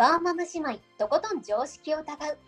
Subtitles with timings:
[0.00, 2.38] バーマム姉妹、とことん常識を疑う。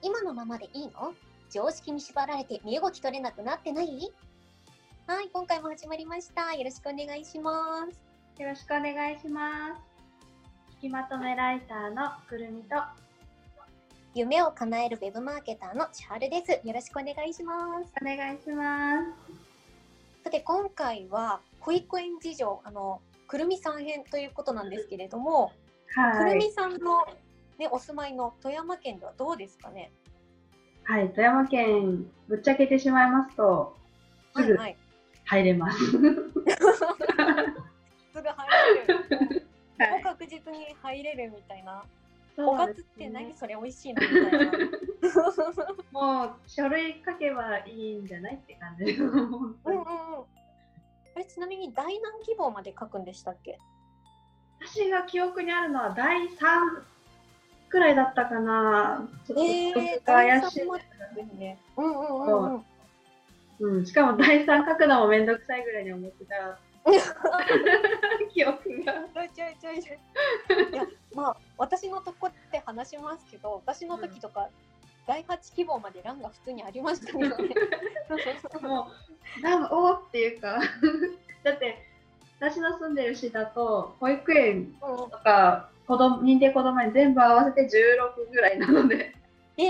[0.00, 1.12] 今のままでいいの？
[1.50, 4.10] 常識に縛られて身動き取れなくなってない？
[5.06, 6.54] はい、今回も始まりました。
[6.54, 7.84] よろしくお願いしま
[8.38, 8.40] す。
[8.40, 9.82] よろしくお願いします。
[10.82, 12.76] 引きまとめライターのくるみと、
[14.14, 16.66] 夢を叶えるウェブマーケターの千春です。
[16.66, 17.92] よろしくお願いします。
[18.00, 20.24] お願いします。
[20.24, 25.65] さて、今回は保育園事情、あの、くるみさん編ということなんですけれども、くは
[26.28, 26.34] い。
[26.34, 27.04] るみさんの、
[27.58, 29.92] ね、お住まいの富山県ではどうですかね？
[30.84, 33.76] はい、富山県、ぶっちゃけてしまいますと、
[34.36, 34.76] すぐはい。
[35.24, 35.78] 入れます。
[35.90, 36.32] すぐ入
[38.86, 39.46] れる。
[39.78, 40.02] はい。
[40.02, 41.82] 確実に入れるみたいな。
[42.38, 43.28] おかずって何？
[43.28, 43.34] ね。
[43.34, 44.02] それ美味しいの？
[44.02, 44.52] みたいな。
[45.92, 48.34] もう、書類書けばいいんじゃない？
[48.34, 49.84] って感じうんにうんうん。
[49.84, 53.58] あれちなみに大難希望まで書くんでしたっけ？
[54.60, 56.26] 私が記憶にあるのは第3
[57.68, 59.08] くらいだったかな。
[59.26, 60.62] ちょっと怪しい。
[60.62, 60.70] うん
[61.76, 62.64] うんうんうん。
[63.58, 66.58] うん、しかも第3書くのもめんどくさいぐらいに思ってた
[68.32, 68.92] 記憶が。
[69.14, 69.94] ちょいちょいちょ
[70.72, 74.48] いや、まあ、私のとこって話しますけど、私の時とか、
[75.06, 77.54] 第8希望まで欄が普通にありましたけどね。
[78.62, 78.88] も
[79.38, 80.60] う、なんか、おーっていうか、
[81.42, 81.85] だって、
[82.40, 89.14] 私の住んでる市だと、保育園うんとか、子供認定子供に全部合わせて16ぐらいなので、
[89.56, 89.64] え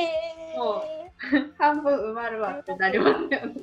[0.54, 0.82] えも
[1.58, 3.54] 半分埋まるわってなりますよね。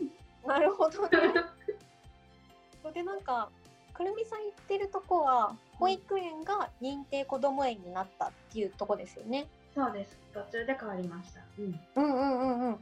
[0.45, 1.09] なるほどね。
[2.93, 3.49] で、なんか、
[3.93, 9.47] くるみさん言ってるとこは、保育園が認定こども園になったっていうとこですよね。
[9.73, 10.17] そうです。
[10.33, 11.41] 途中で変わりました。
[11.59, 11.79] うん。
[11.95, 12.79] うんうんうんうん。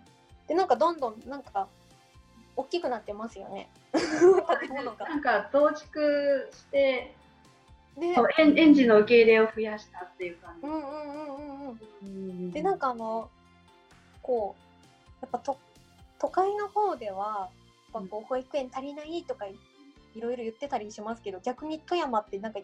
[0.48, 1.68] で、なんかどんどん、なんか、
[2.56, 3.70] 大きくなってますよね。
[3.94, 5.08] 建物が。
[5.08, 7.16] なんか、増築して、
[7.98, 10.68] ねそう園園児の受け入れを増やしたっていう感じ。
[10.68, 11.80] うんうんうんうんうん。
[12.04, 13.30] うんでなんかあの
[14.22, 14.62] こう
[15.22, 15.58] やっぱと
[16.20, 17.50] 都会の方では
[17.94, 19.56] やっぱこう保育園足りないとかい
[20.16, 22.60] いろいろ言ってたりしますけど逆に富山ってなんか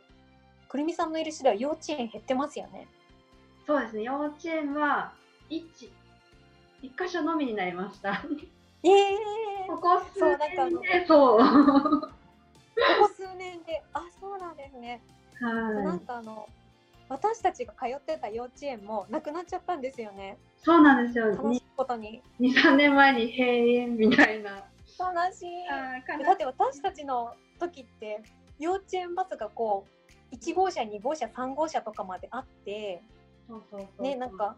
[0.68, 2.88] くるみさんのいる市では幼稚園減ってますよね。
[3.66, 5.14] そうですね、幼稚園は
[5.50, 5.62] 1、
[6.82, 8.24] 一箇所のみになりました。
[8.84, 9.18] ええ
[9.68, 11.40] ここ数年で、そう。
[11.40, 12.12] こ
[13.02, 15.02] こ数年であそうなんですね。
[15.42, 16.00] なんはい。
[16.00, 16.48] かあの
[17.10, 20.38] 私たちが通ってた幼稚園もなくなっちゃったんですよね。
[20.58, 21.28] そうなんですよ。
[21.28, 22.22] 楽しいことに。
[22.40, 24.64] 2、3年前に閉園みたいな。
[25.00, 25.66] 悲しい。
[26.26, 28.22] だって私たちの時って
[28.60, 29.86] 幼稚園バスがこ
[30.32, 33.02] う1号車2号車3号車とかまであって
[33.48, 34.56] そうそうそうねなんか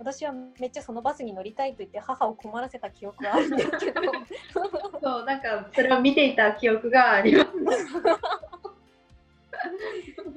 [0.00, 4.00] 私はめっちゃそのバスに乗りたいと言って母を困らせた記憶があるんですけど。
[5.02, 7.50] そう、なんかそれを見ていた記憶があります。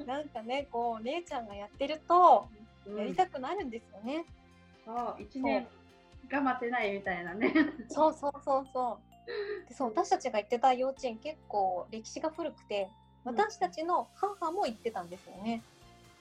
[0.06, 2.46] なんかねこう姉ちゃんがやってると
[2.94, 4.26] やりたくなるんですよね、
[4.84, 5.66] そう、1年
[6.28, 7.54] 頑張ってないみたいなね。
[7.88, 9.68] そうそうそうそう。
[9.68, 12.90] でそう私たちが行ってた幼稚園結構歴史が古くて
[13.24, 15.62] 私たちの母も行ってたんですよね、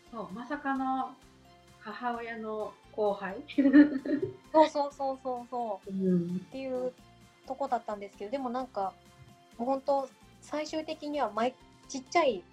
[0.09, 1.13] そう、まさかの
[1.81, 3.35] 母親の後輩。
[4.51, 6.39] そうそうそうそうそううんっ。
[6.51, 6.91] ていう
[7.47, 8.93] とこだったんですけどでもなんか
[9.57, 10.09] もう本当
[10.41, 11.53] 最終的には毎
[11.89, 12.43] ちっちゃい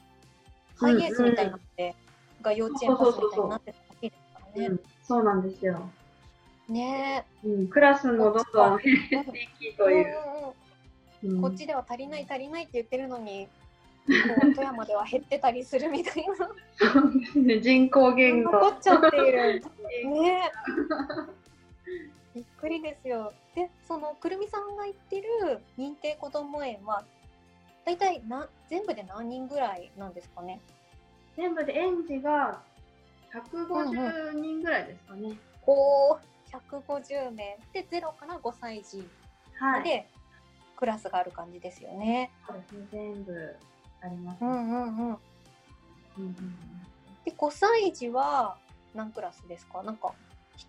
[0.76, 1.94] ハイエースみたいなので、
[2.42, 4.66] が幼稚園バスみたいになってたわけですからね。
[4.68, 5.90] うん、そうなんですよ。
[6.68, 8.96] ねうん、クラスもどんどんってい
[9.58, 10.06] きという。
[10.06, 13.46] うんうんうんこっちでは足りない足りないって言ってるのに
[14.54, 16.24] 富山では減ってたりするみたい
[17.36, 18.68] な人口減残が。
[18.68, 19.62] っちゃっている。
[20.20, 20.52] ね
[22.34, 23.32] びっくりですよ。
[23.54, 27.04] でそのくるみさんが行ってる認定こども園は
[27.84, 30.60] 大体な全部で何人ぐらいなんですかね？
[31.36, 32.62] 全部で園児が
[33.32, 35.36] 150人ぐらいですかね。
[35.66, 36.18] おー
[36.50, 39.08] 150名で0から5歳児
[39.58, 39.84] はい。
[39.84, 40.08] で
[40.76, 42.30] クラスがある感じですよね。
[42.46, 43.56] そうですね、全部
[44.00, 44.86] あります、うんねうんうん。
[44.86, 45.18] うん
[46.18, 46.36] うん
[47.24, 48.56] で5歳児は
[48.94, 49.82] 何クラスですか？
[49.82, 50.12] なんか
[50.56, 50.66] ひ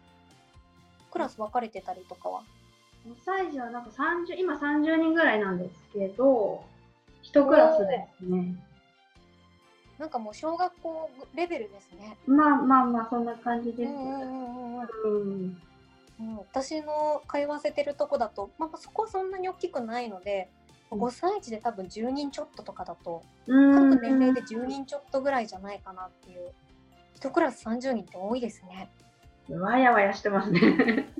[1.11, 2.41] クラス分かれてたりとかは？
[3.05, 6.63] うん、5歳児はなんか30、今30人ぐらいなんですけど、
[7.23, 8.55] 1クラスですね。
[9.97, 12.17] なんかもう小学校レベルですね。
[12.25, 13.91] まあまあまあ、そんな感じです。
[13.91, 15.57] うん
[16.53, 20.49] 私の通わせてるとこだと、まあ、そこはそんなに大きくないので、
[20.91, 26.51] うん5歳児で多分10人ちょっととかだとうん各年齢で10人ちょっとぐらいじゃないかなっていう
[27.21, 28.89] 1クラス30人って多いですね。
[29.49, 30.59] わやわやしてますね。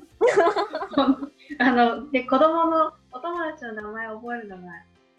[1.59, 4.63] あので子供のお友達の名前を覚えるのが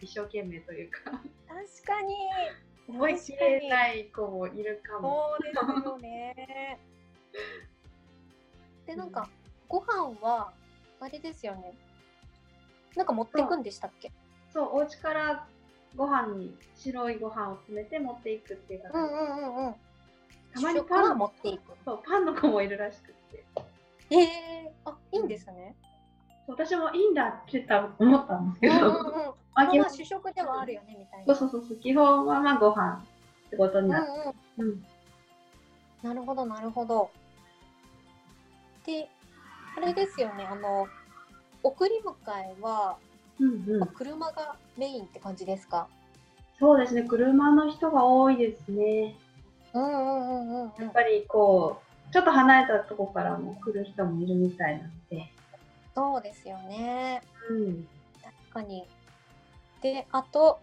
[0.01, 0.99] 一生懸命というか。
[1.13, 1.21] 確
[1.85, 2.17] かに
[2.93, 5.37] 覚えきれない子もいるかも。
[5.41, 6.81] そうですよね。
[8.87, 9.29] で、なんか、
[9.69, 10.53] ご飯は、
[10.99, 11.75] あれですよね。
[12.97, 14.11] なんか持ってくんでしたっけ？
[14.53, 15.47] そう、お家から
[15.97, 19.75] ご飯に白いご飯を詰めて持っていくっていう形、うんうんうんうん。
[20.53, 21.73] たまにパン持っていく。
[21.85, 23.45] そうパンの子もいるらしくって。
[24.11, 25.75] ええあ、いいんですね。
[26.47, 27.67] 私もいいんだって
[27.99, 29.05] 思ったんですけうんど、うんうん。
[29.05, 31.35] ままあ基本あまあ主食ではあるよねみたいな。
[31.35, 33.05] そうそうそう基本はまあご飯
[33.47, 34.07] ってことにうんなる。
[34.59, 34.69] うん。
[34.69, 34.87] うん。
[36.03, 37.11] なるほどなるほど。
[38.85, 39.09] で、
[39.77, 40.45] あれですよね。
[40.45, 40.87] あの
[41.63, 42.13] 送り迎
[42.59, 42.97] えは
[43.41, 45.89] うんうん、車がメインって感じですか？
[46.59, 49.17] そうですね、車の人が多いですね。
[49.75, 50.85] うんうんうんうんうん。
[50.85, 51.81] やっぱりこ
[52.11, 55.33] う、ちょっと離れたとこからも来る人もいるみたいなので。
[55.95, 57.23] そうですよね。
[57.51, 57.89] うん。
[58.23, 58.87] 確かに。
[59.81, 60.61] で、あと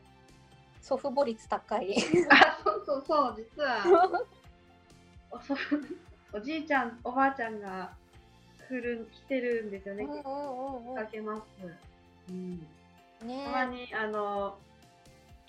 [0.81, 1.95] 祖父母率高い。
[2.29, 4.21] あ、そうそうそう、実は、
[6.33, 7.91] おじいちゃん、おばあちゃんが
[8.67, 10.03] 来る来てるんですよね。
[10.03, 11.41] うんうんうんうんかけます。
[12.29, 12.59] うん。
[13.27, 14.57] ねたまに、あの、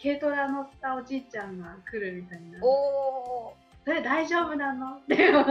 [0.03, 2.59] 軽トラ乗ったおじいちゃんが来るみたいな。
[2.63, 4.97] おおそれ大丈夫なの？
[4.97, 5.45] って思う。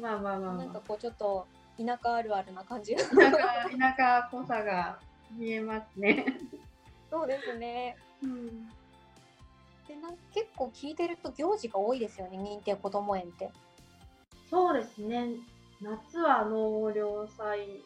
[0.00, 1.46] まあまあまあまなんかこうちょっと
[1.78, 3.14] 田舎あるあるな感じがあ。
[3.14, 3.38] なんか
[3.96, 4.98] 田舎っぽさが
[5.36, 6.26] 見えますね。
[7.10, 8.66] そうですねうん。
[9.88, 13.50] でなん結構聞いてると行事が多いですよね認定こども園って
[14.50, 15.28] そうですね。
[15.80, 17.82] 夏は納涼祭、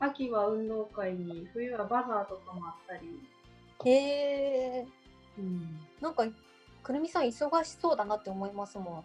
[0.00, 3.20] 秋は運動会に、冬はバザーとかもあったり。
[3.84, 4.86] へえ
[5.38, 6.24] うん、なんか
[6.82, 9.04] くるみさん忙しそうだなって思いますもん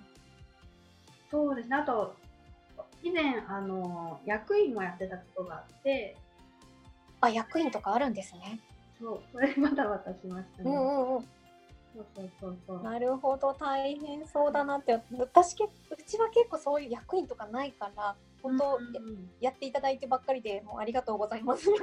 [1.32, 1.76] そうですね。
[1.76, 2.16] あと、
[3.04, 6.18] 以前、あの、役員もやってたことがあって、
[7.22, 8.60] あ役員とかあるんですね
[9.00, 10.70] そう、それまたまたしましたね。
[10.72, 11.26] うんうんうん。
[12.84, 15.00] なるほど大変そうだなって。
[15.18, 15.70] 私けう
[16.06, 19.30] ちは結構そういう役員とかないから本当、うんうんうん。
[19.40, 21.70] やっていただいてばっかりでもうありがとうございます。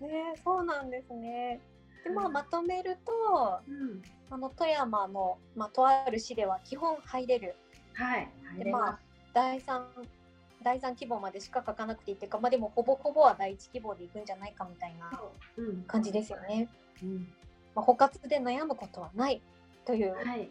[0.00, 1.60] ねそうなんですね。
[2.04, 7.56] でまあまとめるとうん、あの富山の、まあ、とある市では基本入れる。
[7.94, 8.98] はい、入でれまあ
[9.34, 9.84] 第3
[10.62, 15.10] 第三規模までしか書かなくていいっていうか、まあ、でもほぼほぼは第一規模でいくんじゃないかみたいな
[15.86, 16.68] 感じですよね。
[17.02, 17.32] うん。
[17.78, 19.40] まあ、補活で悩むことはない
[19.86, 20.12] という。
[20.12, 20.50] はい。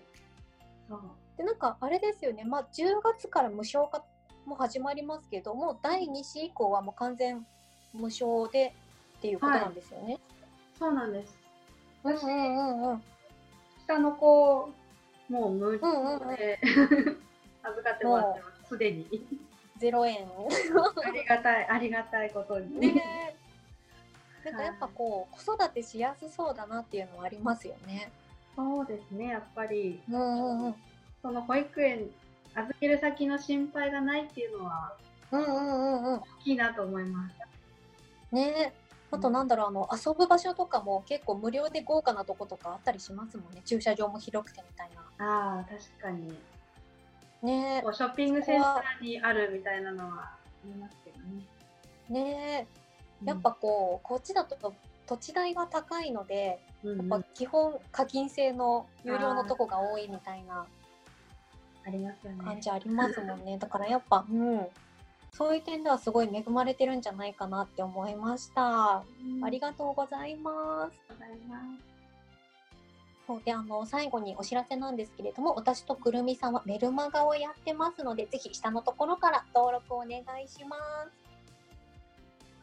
[0.88, 1.02] そう。
[1.36, 4.02] でなんかあれですよね、まあ、10月から無償化
[4.46, 7.46] も始まりますけども第2子以降はもう完全
[7.94, 8.74] 無償で
[9.18, 10.20] っていうことなんですよね。
[10.80, 11.38] そうなんです。
[12.04, 13.04] 私、うんうんうんうん。
[13.86, 14.72] 下の子、
[15.28, 16.60] もう無料うんうんうんで
[17.62, 19.06] 預かってもらってます、すでに。
[19.80, 20.30] 0円。
[21.04, 22.80] ありがたい、ありがたいことに。
[22.80, 23.38] ね
[24.52, 28.12] なんかやっぱこう子育てしやすそうだなっていうのはありますよね。
[28.56, 30.26] そうですね、やっぱり、うんう
[30.64, 30.76] んうん。
[31.22, 32.10] その保育園、
[32.56, 34.94] 預ける先の心配がないっていうのは
[35.32, 36.20] うんうんうんうん。
[36.20, 37.36] 大きいなと思います。
[38.34, 38.74] ね
[39.10, 45.26] あとなんだろうあの遊ぶ場所とかも結構無料で豪華なとことかあったりしますもんね駐車場も広くてみたいな。
[45.26, 46.38] ああ、確かに。
[47.42, 51.46] ねショッピングセンターにあるみたいなのはありますけどね。
[52.10, 52.68] ね
[53.24, 54.74] やっぱこうこっちだと
[55.06, 60.66] 土地代が高いのでやっぱ基本課金制の有料のとこが多いみたいな。
[62.44, 63.58] 感じありますもんね。
[63.60, 64.68] だからやっぱ、うん、
[65.32, 69.04] そういう点ではすごい恵まれてるんじゃないかなって思いました。
[69.24, 70.98] うんありがとうございます。
[71.08, 71.98] ございます。
[73.28, 81.28] そうであの最後にお知らせなんですけれども私とくるみさんはメルマガをやってますのでぜひ下のところから登録お願いします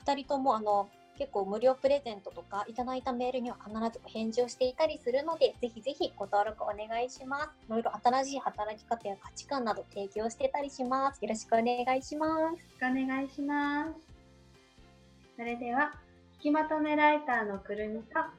[0.05, 7.51] 2人ともあの結構無料プレゼントとかいただいたメールには必ずお返事をしていたりするのでぜひぜひご登録お願いします。
[7.69, 11.23] いろいろ新しい働き方や価値観など提供してたりします。
[11.23, 12.41] よろしくお願いします。
[12.41, 14.15] よろしくお願いします。
[15.37, 15.93] それでは、
[16.35, 18.33] 引きまとめライターのくるみと、あ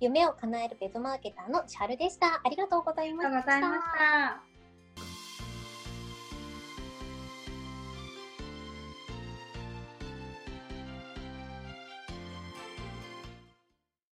[0.00, 2.40] 夢を叶えるベズマーケターの千春でした。
[2.44, 4.47] ありがとうございりがとうございました。